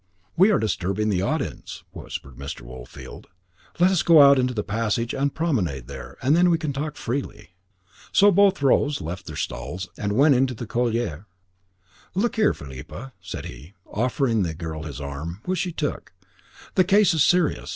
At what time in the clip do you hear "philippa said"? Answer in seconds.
12.55-13.45